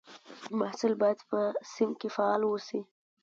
محصل 0.59 0.93
باید 1.01 1.19
په 1.29 1.39
صنف 1.73 1.95
کې 2.01 2.09
فعال 2.15 2.41
واوسي. 2.43 2.81